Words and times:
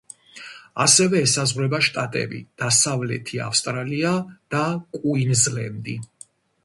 ასევე 0.85 1.19
ესაზღვრება 1.25 1.81
შტატები: 1.87 2.39
დასავლეთი 2.63 3.43
ავსტრალია 3.49 4.15
და 4.55 4.67
კუინზლენდი. 4.99 5.99